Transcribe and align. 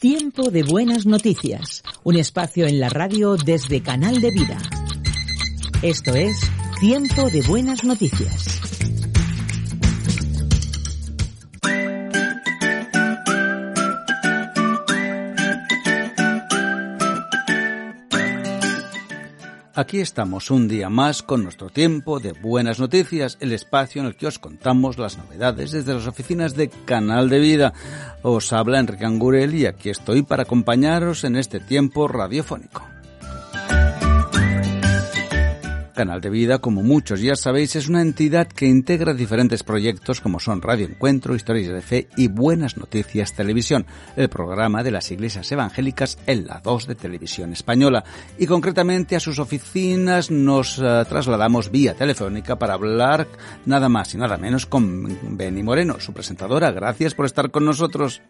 Tiempo 0.00 0.52
de 0.52 0.62
buenas 0.62 1.06
noticias, 1.06 1.82
un 2.04 2.16
espacio 2.16 2.68
en 2.68 2.78
la 2.78 2.88
radio 2.88 3.36
desde 3.36 3.82
Canal 3.82 4.20
de 4.20 4.30
Vida. 4.30 4.56
Esto 5.82 6.14
es 6.14 6.38
Tiempo 6.78 7.28
de 7.30 7.42
buenas 7.42 7.82
noticias. 7.82 8.77
Aquí 19.78 20.00
estamos 20.00 20.50
un 20.50 20.66
día 20.66 20.88
más 20.90 21.22
con 21.22 21.44
nuestro 21.44 21.70
tiempo 21.70 22.18
de 22.18 22.32
buenas 22.32 22.80
noticias, 22.80 23.38
el 23.38 23.52
espacio 23.52 24.00
en 24.00 24.08
el 24.08 24.16
que 24.16 24.26
os 24.26 24.40
contamos 24.40 24.98
las 24.98 25.16
novedades 25.16 25.70
desde 25.70 25.94
las 25.94 26.08
oficinas 26.08 26.56
de 26.56 26.68
Canal 26.68 27.28
de 27.28 27.38
Vida. 27.38 27.72
Os 28.22 28.52
habla 28.52 28.80
Enrique 28.80 29.04
Angurel 29.04 29.54
y 29.54 29.66
aquí 29.66 29.90
estoy 29.90 30.22
para 30.22 30.42
acompañaros 30.42 31.22
en 31.22 31.36
este 31.36 31.60
tiempo 31.60 32.08
radiofónico. 32.08 32.97
Canal 35.98 36.20
de 36.20 36.30
Vida, 36.30 36.60
como 36.60 36.84
muchos 36.84 37.20
ya 37.20 37.34
sabéis, 37.34 37.74
es 37.74 37.88
una 37.88 38.02
entidad 38.02 38.46
que 38.46 38.66
integra 38.66 39.14
diferentes 39.14 39.64
proyectos 39.64 40.20
como 40.20 40.38
son 40.38 40.62
Radio 40.62 40.86
Encuentro, 40.86 41.34
Historias 41.34 41.72
de 41.72 41.82
Fe 41.82 42.06
y 42.16 42.28
Buenas 42.28 42.76
Noticias 42.76 43.34
Televisión, 43.34 43.84
el 44.14 44.28
programa 44.28 44.84
de 44.84 44.92
las 44.92 45.10
iglesias 45.10 45.50
evangélicas 45.50 46.16
en 46.28 46.46
la 46.46 46.60
2 46.62 46.86
de 46.86 46.94
Televisión 46.94 47.52
Española. 47.52 48.04
Y 48.38 48.46
concretamente 48.46 49.16
a 49.16 49.20
sus 49.20 49.40
oficinas 49.40 50.30
nos 50.30 50.78
uh, 50.78 51.04
trasladamos 51.08 51.72
vía 51.72 51.94
telefónica 51.94 52.54
para 52.54 52.74
hablar 52.74 53.26
nada 53.66 53.88
más 53.88 54.14
y 54.14 54.18
nada 54.18 54.36
menos 54.36 54.66
con 54.66 55.36
Beni 55.36 55.64
Moreno, 55.64 55.98
su 55.98 56.14
presentadora. 56.14 56.70
Gracias 56.70 57.16
por 57.16 57.26
estar 57.26 57.50
con 57.50 57.64
nosotros. 57.64 58.22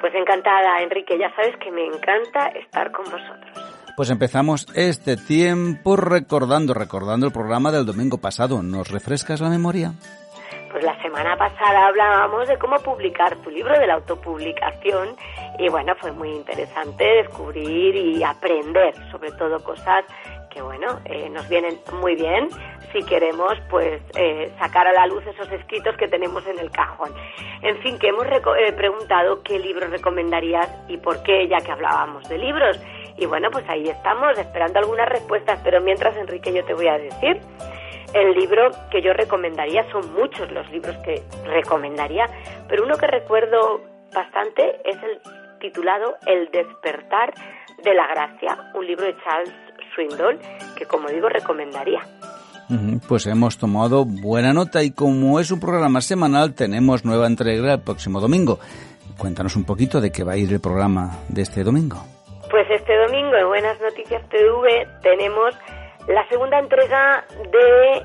Pues 0.00 0.14
encantada, 0.14 0.80
Enrique. 0.80 1.18
Ya 1.18 1.34
sabes 1.34 1.56
que 1.56 1.72
me 1.72 1.86
encanta 1.86 2.46
estar 2.50 2.92
con 2.92 3.04
vosotros. 3.06 3.69
Pues 4.00 4.08
empezamos 4.08 4.66
este 4.74 5.18
tiempo 5.18 5.94
recordando, 5.94 6.72
recordando 6.72 7.26
el 7.26 7.34
programa 7.34 7.70
del 7.70 7.84
domingo 7.84 8.16
pasado. 8.16 8.62
¿Nos 8.62 8.90
refrescas 8.90 9.42
la 9.42 9.50
memoria? 9.50 9.92
Pues 10.72 10.82
la 10.82 10.98
semana 11.02 11.36
pasada 11.36 11.88
hablábamos 11.88 12.48
de 12.48 12.56
cómo 12.56 12.78
publicar 12.78 13.36
tu 13.42 13.50
libro 13.50 13.78
de 13.78 13.86
la 13.86 13.96
autopublicación 13.96 15.16
y 15.58 15.68
bueno, 15.68 15.94
fue 16.00 16.12
muy 16.12 16.30
interesante 16.30 17.04
descubrir 17.04 17.94
y 17.94 18.24
aprender 18.24 18.94
sobre 19.10 19.32
todo 19.32 19.62
cosas 19.62 20.06
que 20.48 20.62
bueno, 20.62 20.98
eh, 21.04 21.28
nos 21.28 21.46
vienen 21.50 21.78
muy 22.00 22.16
bien 22.16 22.48
si 22.92 23.02
queremos 23.04 23.52
pues 23.68 24.02
eh, 24.16 24.50
sacar 24.58 24.86
a 24.86 24.92
la 24.92 25.06
luz 25.06 25.24
esos 25.26 25.52
escritos 25.52 25.94
que 25.98 26.08
tenemos 26.08 26.44
en 26.46 26.58
el 26.58 26.70
cajón. 26.70 27.10
En 27.62 27.76
fin, 27.82 27.98
que 27.98 28.08
hemos 28.08 28.26
eh, 28.26 28.72
preguntado 28.72 29.42
qué 29.42 29.58
libro 29.58 29.86
recomendarías 29.88 30.68
y 30.88 30.96
por 30.96 31.22
qué, 31.22 31.46
ya 31.48 31.60
que 31.60 31.70
hablábamos 31.70 32.28
de 32.28 32.38
libros. 32.38 32.80
Y 33.20 33.26
bueno, 33.26 33.48
pues 33.52 33.68
ahí 33.68 33.86
estamos 33.86 34.36
esperando 34.38 34.78
algunas 34.78 35.08
respuestas, 35.08 35.60
pero 35.62 35.80
mientras 35.82 36.16
Enrique 36.16 36.52
yo 36.52 36.64
te 36.64 36.72
voy 36.72 36.88
a 36.88 36.98
decir 36.98 37.38
el 38.14 38.34
libro 38.34 38.70
que 38.90 39.02
yo 39.02 39.12
recomendaría, 39.12 39.84
son 39.92 40.12
muchos 40.14 40.50
los 40.50 40.68
libros 40.70 40.96
que 41.04 41.22
recomendaría, 41.44 42.26
pero 42.68 42.84
uno 42.84 42.96
que 42.96 43.06
recuerdo 43.06 43.82
bastante 44.12 44.80
es 44.84 44.96
el 45.02 45.20
titulado 45.60 46.16
El 46.26 46.50
despertar 46.50 47.32
de 47.84 47.94
la 47.94 48.06
gracia, 48.08 48.72
un 48.74 48.86
libro 48.86 49.04
de 49.04 49.16
Charles 49.22 49.52
Swindoll 49.94 50.38
que 50.76 50.86
como 50.86 51.08
digo 51.08 51.28
recomendaría. 51.28 52.00
Pues 53.08 53.26
hemos 53.26 53.58
tomado 53.58 54.04
buena 54.04 54.52
nota 54.52 54.82
y 54.82 54.92
como 54.92 55.40
es 55.40 55.50
un 55.50 55.60
programa 55.60 56.00
semanal 56.00 56.54
tenemos 56.54 57.04
nueva 57.04 57.26
entrega 57.26 57.74
el 57.74 57.80
próximo 57.80 58.20
domingo. 58.20 58.60
Cuéntanos 59.18 59.56
un 59.56 59.64
poquito 59.64 60.00
de 60.00 60.10
qué 60.10 60.24
va 60.24 60.32
a 60.32 60.36
ir 60.36 60.52
el 60.52 60.60
programa 60.60 61.18
de 61.28 61.42
este 61.42 61.64
domingo. 61.64 62.19
Pues 62.50 62.68
este 62.68 62.96
domingo 62.96 63.36
en 63.36 63.46
Buenas 63.46 63.80
Noticias 63.80 64.28
TV 64.28 64.84
tenemos 65.02 65.56
la 66.08 66.26
segunda 66.28 66.58
entrega 66.58 67.24
de 67.52 68.02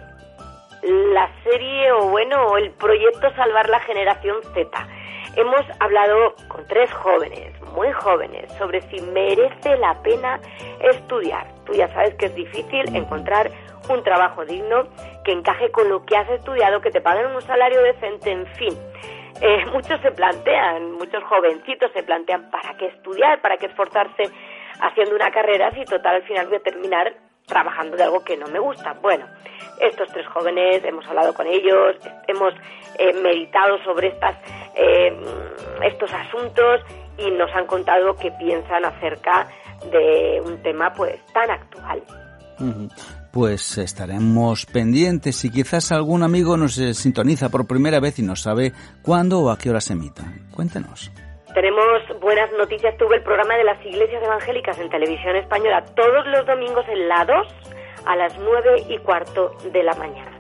la 0.84 1.32
serie 1.44 1.92
o 1.94 2.10
bueno, 2.10 2.56
el 2.58 2.70
proyecto 2.70 3.34
Salvar 3.36 3.68
la 3.70 3.80
Generación 3.80 4.36
Z. 4.54 4.88
Hemos 5.36 5.66
hablado 5.80 6.36
con 6.48 6.64
tres 6.68 6.94
jóvenes, 6.94 7.60
muy 7.74 7.92
jóvenes, 7.94 8.54
sobre 8.60 8.82
si 8.82 9.02
merece 9.02 9.78
la 9.78 10.00
pena 10.04 10.40
estudiar. 10.80 11.48
Tú 11.66 11.74
ya 11.74 11.88
sabes 11.88 12.14
que 12.14 12.28
es 12.28 12.36
difícil 12.36 12.96
encontrar 12.96 13.50
un 13.90 14.04
trabajo 14.04 14.46
digno 14.46 14.84
que 15.24 15.32
encaje 15.32 15.72
con 15.72 15.90
lo 15.90 16.06
que 16.06 16.18
has 16.18 16.30
estudiado, 16.30 16.82
que 16.82 16.92
te 16.92 17.02
paguen 17.02 17.26
un 17.36 17.42
salario 17.42 17.82
decente, 17.82 18.32
en 18.32 18.46
fin. 18.46 18.78
Eh, 19.42 19.66
muchos 19.74 20.00
se 20.02 20.12
plantean, 20.12 20.94
muchos 20.94 21.24
jovencitos 21.26 21.92
se 21.92 22.04
plantean, 22.04 22.50
¿para 22.50 22.76
qué 22.78 22.88
estudiar? 22.88 23.42
¿Para 23.42 23.58
qué 23.58 23.66
esforzarse 23.66 24.24
haciendo 24.80 25.16
una 25.16 25.32
carrera 25.32 25.72
si 25.72 25.84
total 25.86 26.16
al 26.16 26.24
final 26.24 26.48
voy 26.48 26.58
a 26.58 26.62
terminar 26.62 27.14
trabajando 27.46 27.98
de 27.98 28.04
algo 28.04 28.24
que 28.24 28.38
no 28.38 28.48
me 28.48 28.60
gusta? 28.60 28.94
Bueno, 29.02 29.26
estos 29.80 30.08
tres 30.10 30.26
jóvenes, 30.28 30.84
hemos 30.86 31.06
hablado 31.08 31.34
con 31.34 31.48
ellos, 31.48 31.98
hemos 32.28 32.54
eh, 32.98 33.14
meditado 33.22 33.78
sobre 33.84 34.08
estas, 34.08 34.38
eh, 34.76 35.14
estos 35.84 36.12
asuntos 36.14 36.82
y 37.18 37.30
nos 37.32 37.54
han 37.54 37.66
contado 37.66 38.16
qué 38.16 38.32
piensan 38.32 38.86
acerca 38.86 39.48
de 39.92 40.42
un 40.46 40.62
tema 40.64 40.94
pues 40.94 41.20
tan 41.34 41.52
actual 41.52 42.02
pues 43.36 43.78
estaremos 43.78 44.66
pendientes 44.66 45.44
y 45.44 45.52
quizás 45.52 45.92
algún 45.92 46.24
amigo 46.24 46.56
nos 46.56 46.78
eh, 46.78 46.94
sintoniza 46.94 47.50
por 47.50 47.68
primera 47.68 48.00
vez 48.00 48.18
y 48.18 48.22
no 48.22 48.38
sabe 48.38 48.72
cuándo 49.02 49.42
o 49.42 49.50
a 49.50 49.58
qué 49.58 49.70
hora 49.70 49.82
se 49.82 49.92
emita. 49.92 50.24
Cuéntenos. 50.56 51.12
Tenemos 51.54 52.22
buenas 52.22 52.50
noticias. 52.58 52.96
Tuve 52.98 53.18
el 53.18 53.24
programa 53.24 53.58
de 53.58 53.66
las 53.66 53.86
iglesias 53.86 54.24
evangélicas 54.24 54.80
en 54.80 54.90
televisión 54.90 55.36
española 55.36 55.84
todos 55.98 56.26
los 56.28 56.48
domingos 56.48 56.86
en 56.88 57.10
la 57.10 57.26
2 57.26 57.48
a 58.06 58.16
las 58.16 58.40
9 58.40 58.86
y 58.88 59.00
cuarto 59.00 59.52
de 59.70 59.84
la 59.84 59.94
mañana. 59.96 60.32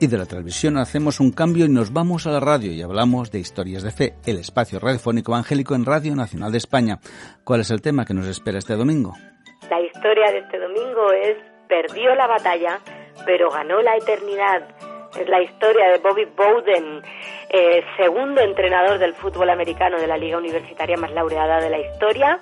Y 0.00 0.06
de 0.06 0.16
la 0.16 0.24
televisión 0.24 0.78
hacemos 0.78 1.20
un 1.20 1.32
cambio 1.32 1.66
y 1.66 1.68
nos 1.68 1.92
vamos 1.92 2.26
a 2.26 2.30
la 2.30 2.40
radio 2.40 2.72
y 2.72 2.80
hablamos 2.80 3.30
de 3.30 3.40
Historias 3.40 3.82
de 3.82 3.90
Fe, 3.90 4.14
el 4.24 4.38
espacio 4.38 4.78
radiofónico 4.78 5.32
evangélico 5.32 5.74
en 5.74 5.84
Radio 5.84 6.16
Nacional 6.16 6.50
de 6.50 6.58
España. 6.58 6.98
¿Cuál 7.44 7.60
es 7.60 7.70
el 7.70 7.82
tema 7.82 8.06
que 8.06 8.14
nos 8.14 8.26
espera 8.26 8.56
este 8.56 8.74
domingo? 8.74 9.12
La 9.68 9.80
historia 9.82 10.32
de 10.32 10.38
este 10.38 10.58
domingo 10.58 11.12
es 11.12 11.51
perdió 11.72 12.14
la 12.14 12.26
batalla, 12.26 12.80
pero 13.24 13.50
ganó 13.50 13.80
la 13.80 13.96
eternidad. 13.96 14.62
Es 15.18 15.26
la 15.26 15.40
historia 15.40 15.88
de 15.88 15.98
Bobby 16.00 16.26
Bowden, 16.36 17.02
eh, 17.48 17.82
segundo 17.96 18.42
entrenador 18.42 18.98
del 18.98 19.14
fútbol 19.14 19.48
americano 19.48 19.98
de 19.98 20.06
la 20.06 20.18
liga 20.18 20.36
universitaria 20.36 20.98
más 20.98 21.12
laureada 21.12 21.60
de 21.60 21.70
la 21.70 21.78
historia 21.78 22.38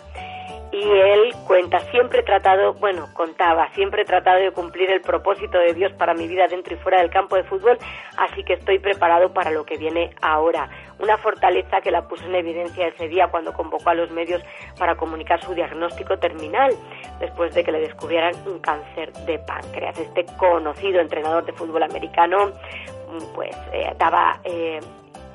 y 0.73 0.83
él 0.83 1.33
cuenta, 1.47 1.81
siempre 1.91 2.23
tratado, 2.23 2.75
bueno, 2.75 3.09
contaba, 3.13 3.69
siempre 3.75 4.03
he 4.03 4.05
tratado 4.05 4.41
de 4.41 4.53
cumplir 4.53 4.91
el 4.91 5.01
propósito 5.01 5.59
de 5.59 5.75
Dios 5.75 5.93
para 5.95 6.15
mi 6.15 6.29
vida 6.29 6.47
dentro 6.49 6.75
y 6.75 6.79
fuera 6.79 7.01
del 7.01 7.11
campo 7.11 7.37
de 7.37 7.45
fútbol, 7.45 7.79
así 8.17 8.45
que 8.45 8.55
estoy 8.55 8.79
preparado 8.79 9.33
para 9.33 9.51
lo 9.51 9.65
que 9.65 9.77
viene 9.79 10.11
ahora. 10.23 10.69
Una 11.01 11.17
fortaleza 11.19 11.81
que 11.81 11.91
la 11.91 12.07
puso 12.07 12.25
en 12.27 12.35
evidencia 12.35 12.89
ese 12.89 13.09
día 13.09 13.29
cuando 13.29 13.53
convocó 13.53 13.91
a 13.91 13.95
los 13.95 14.11
medios 14.11 14.43
para 14.79 14.97
comunicar 14.97 15.43
su 15.43 15.55
diagnóstico 15.55 16.19
terminal, 16.19 16.73
después 17.19 17.55
de 17.55 17.65
que 17.65 17.73
le 17.73 17.81
descubrieran 17.81 18.35
un 18.47 18.59
cáncer 18.59 19.13
de 19.13 19.39
páncreas. 19.39 19.99
Este 19.99 20.27
conocido 20.37 21.01
entrenador 21.01 21.45
de 21.45 21.53
fútbol 21.53 21.83
americano, 21.83 22.53
pues 23.35 23.57
eh, 23.73 23.93
daba 23.99 24.41
eh, 24.45 24.81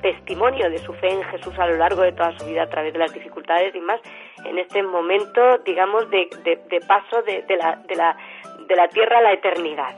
testimonio 0.02 0.70
de 0.70 0.78
su 0.78 0.92
fe 0.94 1.08
en 1.08 1.22
Jesús 1.24 1.58
a 1.58 1.66
lo 1.66 1.76
largo 1.76 2.02
de 2.02 2.12
toda 2.12 2.36
su 2.38 2.46
vida 2.46 2.62
a 2.62 2.68
través 2.68 2.92
de 2.92 2.98
las 2.98 3.12
dificultades 3.12 3.74
y 3.74 3.80
más 3.80 4.00
en 4.44 4.58
este 4.58 4.82
momento, 4.82 5.58
digamos, 5.64 6.08
de, 6.10 6.28
paso 6.86 7.22
de, 7.22 7.44
la, 7.56 7.76
de, 7.88 7.96
la, 7.96 8.16
de 8.68 8.76
la 8.76 8.88
tierra 8.88 9.18
a 9.18 9.22
la 9.22 9.32
eternidad. 9.32 9.96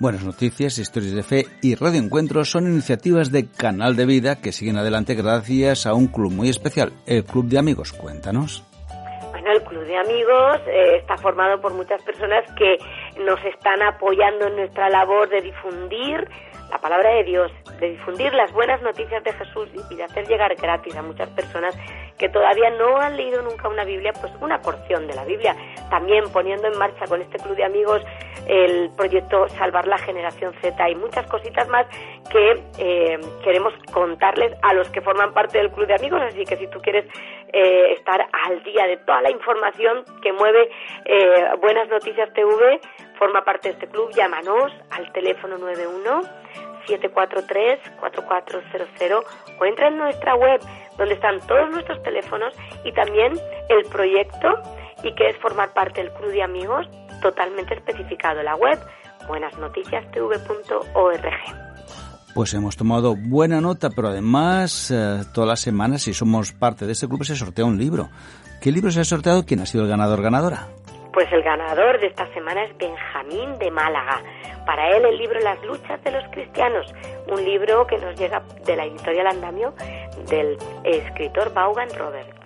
Buenas 0.00 0.24
noticias, 0.24 0.78
historias 0.78 1.12
de 1.12 1.22
fe 1.22 1.44
y 1.60 1.74
Radio 1.74 2.00
Encuentro 2.00 2.42
son 2.46 2.66
iniciativas 2.66 3.30
de 3.30 3.50
Canal 3.50 3.96
de 3.96 4.06
Vida 4.06 4.40
que 4.40 4.50
siguen 4.50 4.78
adelante 4.78 5.14
gracias 5.14 5.84
a 5.84 5.92
un 5.92 6.06
club 6.06 6.32
muy 6.32 6.48
especial, 6.48 6.90
el 7.06 7.22
Club 7.22 7.48
de 7.48 7.58
Amigos. 7.58 7.92
Cuéntanos. 7.92 8.64
Bueno, 9.30 9.52
el 9.52 9.62
Club 9.62 9.84
de 9.84 9.98
Amigos 9.98 10.56
eh, 10.68 10.96
está 11.00 11.18
formado 11.18 11.60
por 11.60 11.74
muchas 11.74 12.02
personas 12.02 12.50
que 12.56 12.78
nos 13.26 13.44
están 13.44 13.82
apoyando 13.82 14.46
en 14.46 14.56
nuestra 14.56 14.88
labor 14.88 15.28
de 15.28 15.42
difundir 15.42 16.26
la 16.70 16.78
palabra 16.78 17.10
de 17.16 17.24
Dios, 17.24 17.52
de 17.78 17.90
difundir 17.90 18.32
las 18.32 18.50
buenas 18.54 18.80
noticias 18.80 19.22
de 19.22 19.34
Jesús 19.34 19.68
y 19.90 19.96
de 19.96 20.04
hacer 20.04 20.26
llegar 20.26 20.54
gratis 20.54 20.96
a 20.96 21.02
muchas 21.02 21.28
personas 21.28 21.76
que 22.20 22.28
todavía 22.28 22.68
no 22.68 22.98
han 22.98 23.16
leído 23.16 23.40
nunca 23.40 23.66
una 23.66 23.82
Biblia, 23.82 24.12
pues 24.12 24.30
una 24.42 24.60
porción 24.60 25.06
de 25.06 25.14
la 25.14 25.24
Biblia. 25.24 25.56
También 25.88 26.30
poniendo 26.30 26.68
en 26.68 26.78
marcha 26.78 27.06
con 27.06 27.22
este 27.22 27.38
club 27.38 27.56
de 27.56 27.64
amigos 27.64 28.02
el 28.46 28.90
proyecto 28.94 29.48
Salvar 29.48 29.86
la 29.86 29.96
Generación 29.96 30.52
Z 30.60 30.90
y 30.90 30.94
muchas 30.96 31.26
cositas 31.28 31.66
más 31.68 31.86
que 32.30 32.62
eh, 32.76 33.18
queremos 33.42 33.72
contarles 33.90 34.52
a 34.60 34.74
los 34.74 34.90
que 34.90 35.00
forman 35.00 35.32
parte 35.32 35.56
del 35.56 35.70
club 35.70 35.86
de 35.86 35.94
amigos. 35.94 36.20
Así 36.20 36.44
que 36.44 36.58
si 36.58 36.66
tú 36.66 36.78
quieres 36.82 37.06
eh, 37.54 37.94
estar 37.96 38.20
al 38.46 38.62
día 38.64 38.86
de 38.86 38.98
toda 38.98 39.22
la 39.22 39.30
información 39.30 40.04
que 40.22 40.30
mueve 40.34 40.68
eh, 41.06 41.48
Buenas 41.62 41.88
Noticias 41.88 42.30
TV, 42.34 42.80
forma 43.18 43.42
parte 43.44 43.68
de 43.68 43.74
este 43.74 43.86
club, 43.86 44.10
llámanos 44.14 44.70
al 44.90 45.10
teléfono 45.12 45.56
91 45.56 46.20
743 46.86 47.78
4400 47.98 49.24
o 49.58 49.64
entra 49.64 49.88
en 49.88 49.98
nuestra 49.98 50.34
web 50.34 50.60
donde 51.00 51.14
están 51.14 51.40
todos 51.48 51.68
nuestros 51.70 52.00
teléfonos 52.02 52.52
y 52.84 52.92
también 52.92 53.32
el 53.70 53.86
proyecto 53.86 54.48
y 55.02 55.14
que 55.14 55.30
es 55.30 55.36
formar 55.38 55.72
parte 55.72 56.02
del 56.02 56.12
club 56.12 56.30
de 56.30 56.42
amigos 56.42 56.86
totalmente 57.22 57.72
especificado 57.74 58.40
en 58.40 58.44
la 58.44 58.54
web 58.54 58.78
buenasnoticiastv.org. 59.26 61.24
Pues 62.34 62.52
hemos 62.54 62.76
tomado 62.76 63.16
buena 63.16 63.62
nota, 63.62 63.88
pero 63.90 64.08
además 64.08 64.90
eh, 64.90 65.22
todas 65.34 65.48
las 65.48 65.60
semanas, 65.60 66.02
si 66.02 66.12
somos 66.12 66.52
parte 66.52 66.84
de 66.84 66.92
este 66.92 67.08
club, 67.08 67.24
se 67.24 67.34
sortea 67.34 67.64
un 67.64 67.78
libro. 67.78 68.10
¿Qué 68.60 68.70
libro 68.70 68.90
se 68.90 69.00
ha 69.00 69.04
sorteado? 69.04 69.46
¿Quién 69.46 69.60
ha 69.60 69.66
sido 69.66 69.84
el 69.84 69.90
ganador 69.90 70.20
ganadora? 70.22 70.68
Pues 71.12 71.32
el 71.32 71.42
ganador 71.42 71.98
de 71.98 72.08
esta 72.08 72.32
semana 72.34 72.62
es 72.64 72.76
Benjamín 72.76 73.58
de 73.58 73.70
Málaga. 73.70 74.20
Para 74.64 74.96
él 74.96 75.04
el 75.04 75.18
libro 75.18 75.40
Las 75.40 75.60
luchas 75.64 76.02
de 76.04 76.12
los 76.12 76.24
cristianos, 76.30 76.86
un 77.26 77.44
libro 77.44 77.86
que 77.86 77.98
nos 77.98 78.18
llega 78.18 78.42
de 78.64 78.76
la 78.76 78.84
editorial 78.84 79.26
Andamio 79.26 79.74
del 80.28 80.56
escritor 80.84 81.52
Vaughan 81.54 81.88
Roberts. 81.96 82.40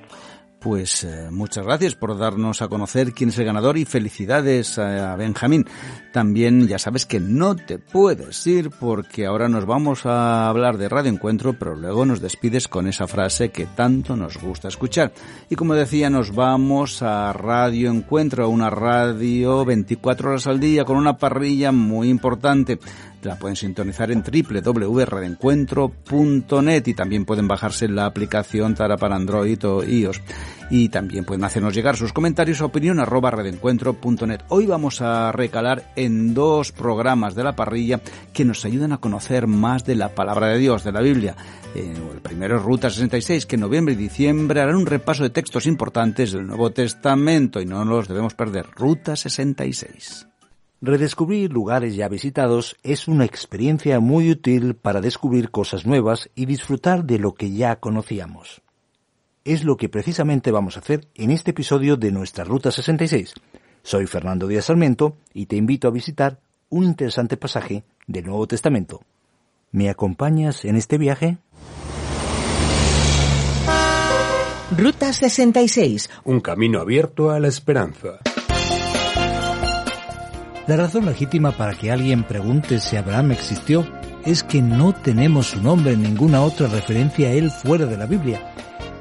Pues 0.65 1.05
eh, 1.05 1.29
muchas 1.31 1.67
gracias 1.67 1.95
por 1.95 2.17
darnos 2.17 2.63
a 2.63 2.69
conocer 2.69 3.13
quién 3.13 3.29
es 3.29 3.39
el 3.39 3.45
ganador 3.45 3.77
y 3.77 3.85
felicidades 3.85 4.79
a 4.79 5.15
Benjamín. 5.15 5.67
También 6.11 6.67
ya 6.67 6.79
sabes 6.79 7.05
que 7.05 7.21
no 7.21 7.55
te 7.55 7.79
puedes 7.79 8.47
ir 8.47 8.71
porque 8.71 9.27
ahora 9.27 9.47
nos 9.51 9.67
vamos 9.67 10.07
a 10.07 10.49
hablar 10.49 10.79
de 10.79 10.89
Radio 10.89 11.11
Encuentro, 11.11 11.53
pero 11.59 11.77
luego 11.77 12.07
nos 12.07 12.23
despides 12.23 12.67
con 12.67 12.87
esa 12.87 13.07
frase 13.07 13.51
que 13.51 13.67
tanto 13.67 14.17
nos 14.17 14.39
gusta 14.39 14.69
escuchar. 14.69 15.13
Y 15.51 15.55
como 15.55 15.75
decía, 15.75 16.09
nos 16.09 16.35
vamos 16.35 17.03
a 17.03 17.31
Radio 17.35 17.91
Encuentro, 17.91 18.49
una 18.49 18.71
radio 18.71 19.67
24 19.67 20.31
horas 20.31 20.47
al 20.47 20.61
día 20.61 20.87
con 20.87 20.97
una 20.97 21.19
parrilla 21.19 21.73
muy 21.73 22.09
importante. 22.09 22.79
La 23.25 23.37
pueden 23.37 23.57
sintonizar 23.57 24.11
en 24.11 24.23
www.radioencuentro.net 24.23 26.87
y 26.87 26.95
también 26.95 27.25
pueden 27.25 27.49
bajarse 27.49 27.89
la 27.89 28.05
aplicación 28.07 28.75
Tara 28.75 28.99
para 28.99 29.17
Android 29.17 29.65
o 29.65 29.83
iOS. 29.83 30.21
Y 30.71 30.91
también 30.91 31.25
pueden 31.25 31.45
hacernos 31.45 31.75
llegar 31.75 31.97
sus 31.97 32.13
comentarios 32.13 32.61
o 32.61 32.67
opinión 32.67 33.01
arroba 33.01 33.31
radioencuentro.net. 33.31 34.43
Hoy 34.49 34.67
vamos 34.67 35.01
a 35.01 35.33
recalar 35.33 35.91
en 35.97 36.35
dos 36.35 36.73
programas 36.73 37.35
de 37.35 37.45
la 37.45 37.57
parrilla 37.57 38.03
que 38.33 38.45
nos 38.45 38.63
ayudan 38.65 38.93
a 38.93 38.99
conocer 38.99 39.47
más 39.47 39.85
de 39.85 39.97
la 39.97 40.15
palabra 40.15 40.49
de 40.49 40.59
Dios, 40.59 40.85
de 40.85 40.93
la 40.93 41.01
Biblia. 41.01 41.35
Eh, 41.75 41.95
el 42.13 42.21
primero 42.21 42.59
es 42.59 42.63
Ruta 42.63 42.91
66, 42.91 43.47
que 43.47 43.57
en 43.57 43.63
noviembre 43.63 43.95
y 43.95 43.97
diciembre 43.97 44.61
harán 44.61 44.77
un 44.77 44.85
repaso 44.87 45.23
de 45.23 45.31
textos 45.31 45.65
importantes 45.67 46.33
del 46.33 46.47
Nuevo 46.47 46.71
Testamento 46.71 47.59
y 47.61 47.67
no 47.67 47.85
nos 47.85 48.07
debemos 48.07 48.35
perder. 48.35 48.67
Ruta 48.77 49.17
66. 49.17 50.29
Redescubrir 50.87 51.51
lugares 51.51 51.97
ya 51.97 52.09
visitados 52.09 52.77
es 52.83 53.09
una 53.09 53.25
experiencia 53.25 54.01
muy 54.01 54.31
útil 54.31 54.75
para 54.75 55.01
descubrir 55.01 55.51
cosas 55.51 55.87
nuevas 55.87 56.29
y 56.35 56.45
disfrutar 56.45 57.05
de 57.05 57.19
lo 57.19 57.33
que 57.33 57.53
ya 57.53 57.77
conocíamos. 57.77 58.61
Es 59.47 59.65
lo 59.65 59.79
que 59.79 59.89
precisamente 59.89 60.51
vamos 60.51 60.77
a 60.77 60.81
hacer 60.81 61.09
en 61.15 61.31
este 61.31 61.53
episodio 61.53 61.97
de 61.97 62.13
nuestra 62.13 62.45
Ruta 62.45 62.71
66. 62.71 63.33
Soy 63.83 64.07
Fernando 64.07 64.47
Díaz 64.47 64.67
Sarmiento 64.67 65.17
y 65.33 65.47
te 65.47 65.57
invito 65.57 65.89
a 65.89 65.91
visitar 65.91 66.39
un 66.69 66.85
interesante 66.85 67.39
pasaje 67.39 67.85
del 68.07 68.27
Nuevo 68.27 68.47
Testamento. 68.47 69.01
¿Me 69.73 69.89
acompañas 69.89 70.67
en 70.67 70.77
este 70.77 70.99
viaje? 70.99 71.39
Ruta 74.77 75.15
66. 75.15 76.11
Un 76.25 76.41
camino 76.41 76.79
abierto 76.79 77.31
a 77.31 77.41
la 77.41 77.49
esperanza. 77.49 78.21
La 80.67 80.77
razón 80.77 81.05
legítima 81.05 81.53
para 81.53 81.75
que 81.75 81.93
alguien 81.93 82.23
pregunte 82.23 82.81
si 82.81 82.97
Abraham 82.97 83.33
existió 83.33 83.87
es 84.25 84.43
que 84.43 84.63
no 84.63 84.95
tenemos 84.95 85.49
su 85.49 85.63
nombre 85.63 85.93
en 85.93 86.03
ninguna 86.03 86.41
otra 86.41 86.69
referencia 86.69 87.29
a 87.29 87.33
él 87.33 87.51
fuera 87.51 87.85
de 87.85 87.99
la 87.99 88.07
Biblia. 88.07 88.41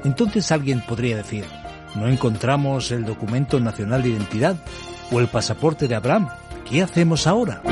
Entonces 0.04 0.52
alguien 0.52 0.82
podría 0.82 1.16
decir, 1.16 1.46
¿no 1.94 2.06
encontramos 2.06 2.90
el 2.90 3.06
documento 3.06 3.60
nacional 3.60 4.02
de 4.02 4.10
identidad 4.10 4.56
o 5.10 5.20
el 5.20 5.28
pasaporte 5.28 5.88
de 5.88 5.94
Abraham? 5.94 6.28
¿Qué 6.68 6.82
hacemos 6.82 7.26
ahora? 7.26 7.62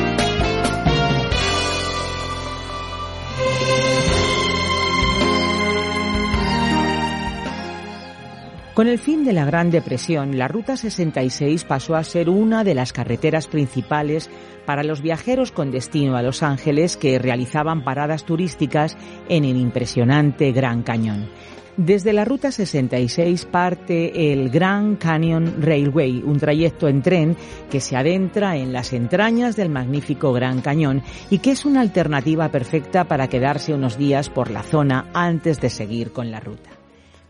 Con 8.75 8.89
el 8.89 8.99
fin 8.99 9.23
de 9.23 9.35
la 9.35 9.45
Gran 9.45 9.71
Depresión, 9.71 10.39
la 10.39 10.49
Ruta 10.49 10.79
66 10.79 11.65
pasó 11.65 11.95
a 11.95 12.05
ser 12.05 12.31
una 12.31 12.65
de 12.65 12.75
las 12.75 12.95
carreteras 12.95 13.47
principales 13.47 14.31
para 14.65 14.83
los 14.83 15.03
viajeros 15.03 15.53
con 15.53 15.71
destino 15.71 16.17
a 16.17 16.23
Los 16.23 16.43
Ángeles 16.43 16.97
que 16.97 17.19
realizaban 17.19 17.85
paradas 17.85 18.25
turísticas 18.25 18.97
en 19.29 19.45
el 19.45 19.59
impresionante 19.59 20.53
Gran 20.53 20.83
Cañón. 20.83 21.29
Desde 21.77 22.15
la 22.15 22.25
Ruta 22.25 22.51
66 22.51 23.45
parte 23.45 24.33
el 24.33 24.49
Grand 24.49 24.97
Canyon 24.97 25.57
Railway, 25.61 26.23
un 26.25 26.39
trayecto 26.39 26.89
en 26.89 27.03
tren 27.03 27.37
que 27.71 27.81
se 27.81 27.97
adentra 27.97 28.57
en 28.57 28.73
las 28.73 28.95
entrañas 28.95 29.55
del 29.55 29.69
magnífico 29.69 30.33
Gran 30.33 30.63
Cañón 30.63 31.03
y 31.29 31.41
que 31.41 31.51
es 31.51 31.67
una 31.67 31.83
alternativa 31.83 32.49
perfecta 32.49 33.05
para 33.05 33.29
quedarse 33.29 33.75
unos 33.75 33.99
días 33.99 34.31
por 34.31 34.51
la 34.51 34.63
zona 34.63 35.11
antes 35.13 35.61
de 35.61 35.69
seguir 35.69 36.13
con 36.13 36.31
la 36.31 36.41
ruta 36.41 36.82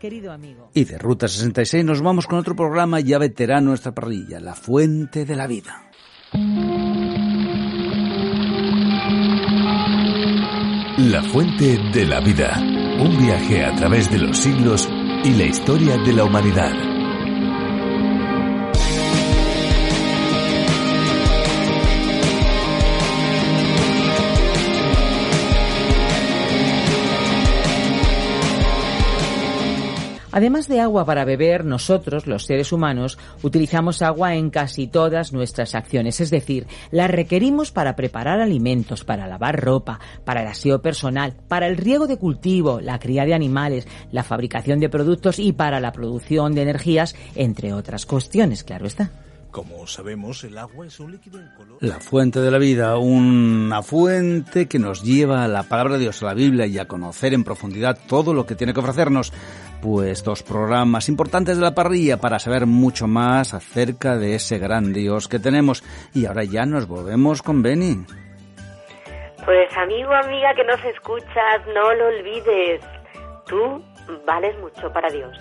querido 0.03 0.33
amigo. 0.33 0.69
Y 0.73 0.83
de 0.83 0.97
Ruta 0.97 1.29
66 1.29 1.85
nos 1.85 2.01
vamos 2.01 2.27
con 2.27 2.37
otro 2.37 2.57
programa 2.57 2.99
ya 2.99 3.17
veterano 3.17 3.69
nuestra 3.69 3.93
parrilla, 3.93 4.37
La 4.41 4.53
Fuente 4.53 5.23
de 5.23 5.33
la 5.33 5.47
Vida. 5.47 5.89
La 10.97 11.23
Fuente 11.23 11.77
de 11.93 12.05
la 12.05 12.19
Vida. 12.19 12.59
Un 12.99 13.17
viaje 13.17 13.63
a 13.63 13.73
través 13.75 14.11
de 14.11 14.17
los 14.17 14.37
siglos 14.37 14.89
y 15.23 15.35
la 15.35 15.45
historia 15.45 15.95
de 15.95 16.11
la 16.11 16.25
humanidad. 16.25 16.92
Además 30.33 30.67
de 30.67 30.81
agua 30.81 31.05
para 31.05 31.25
beber, 31.25 31.63
nosotros, 31.63 32.25
los 32.25 32.45
seres 32.47 32.71
humanos, 32.71 33.19
utilizamos 33.43 34.01
agua 34.01 34.33
en 34.33 34.49
casi 34.49 34.87
todas 34.87 35.31
nuestras 35.31 35.75
acciones, 35.75 36.19
es 36.21 36.31
decir, 36.31 36.65
la 36.89 37.07
requerimos 37.07 37.71
para 37.71 37.95
preparar 37.95 38.41
alimentos, 38.41 39.03
para 39.03 39.27
lavar 39.27 39.61
ropa, 39.61 39.99
para 40.25 40.41
el 40.41 40.47
aseo 40.47 40.81
personal, 40.81 41.35
para 41.47 41.67
el 41.67 41.77
riego 41.77 42.07
de 42.07 42.17
cultivo, 42.17 42.81
la 42.81 42.97
cría 42.97 43.25
de 43.25 43.35
animales, 43.35 43.87
la 44.11 44.23
fabricación 44.23 44.79
de 44.79 44.89
productos 44.89 45.37
y 45.37 45.53
para 45.53 45.79
la 45.79 45.91
producción 45.91 46.55
de 46.55 46.63
energías, 46.63 47.15
entre 47.35 47.71
otras 47.71 48.07
cuestiones, 48.07 48.63
claro 48.63 48.87
está. 48.87 49.11
Como 49.53 49.85
sabemos, 49.85 50.43
el 50.45 50.57
agua 50.57 50.87
es 50.87 50.99
un 50.99 51.11
líquido 51.11 51.39
color. 51.55 51.77
La 51.79 51.99
fuente 51.99 52.39
de 52.39 52.49
la 52.49 52.57
vida, 52.57 52.97
una 52.97 53.83
fuente 53.83 54.67
que 54.67 54.79
nos 54.79 55.03
lleva 55.03 55.43
a 55.43 55.47
la 55.47 55.61
palabra 55.61 55.93
de 55.93 55.99
Dios, 55.99 56.23
a 56.23 56.25
la 56.25 56.33
Biblia 56.33 56.65
y 56.65 56.79
a 56.79 56.87
conocer 56.87 57.35
en 57.35 57.43
profundidad 57.43 57.99
todo 58.07 58.33
lo 58.33 58.47
que 58.47 58.55
tiene 58.55 58.73
que 58.73 58.79
ofrecernos. 58.79 59.31
Pues 59.79 60.23
dos 60.23 60.41
programas 60.41 61.07
importantes 61.07 61.57
de 61.57 61.61
la 61.61 61.75
parrilla 61.75 62.17
para 62.17 62.39
saber 62.39 62.65
mucho 62.65 63.05
más 63.05 63.53
acerca 63.53 64.17
de 64.17 64.33
ese 64.33 64.57
gran 64.57 64.91
Dios 64.91 65.27
que 65.27 65.37
tenemos. 65.37 65.83
Y 66.15 66.25
ahora 66.25 66.45
ya 66.45 66.65
nos 66.65 66.87
volvemos 66.87 67.43
con 67.43 67.61
Benny. 67.61 68.07
Pues 69.45 69.77
amigo, 69.77 70.13
amiga 70.13 70.55
que 70.55 70.63
nos 70.63 70.83
escuchas, 70.83 71.61
no 71.67 71.93
lo 71.93 72.07
olvides. 72.07 72.81
Tú 73.45 73.83
vales 74.25 74.57
mucho 74.59 74.91
para 74.91 75.11
Dios. 75.11 75.37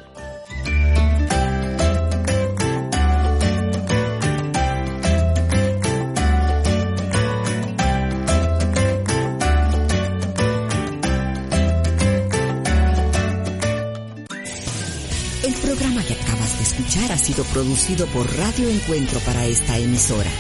Que 16.05 16.15
acabas 16.15 16.57
de 16.59 16.65
escuchar 16.65 17.13
ha 17.13 17.19
sido 17.19 17.45
producido 17.45 18.07
por 18.09 18.27
Radio 18.37 18.69
Encuentro 18.69 19.21
para 19.21 19.47
esta 19.47 19.79
emisora. 19.79 20.31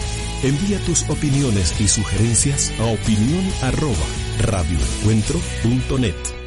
Envía 0.43 0.79
tus 0.81 1.09
opiniones 1.09 1.81
y 1.81 1.89
sugerencias 1.89 2.73
a 2.79 2.87
opinión 2.87 3.45
arroba 3.63 3.97
radioencuentro.net. 4.41 6.42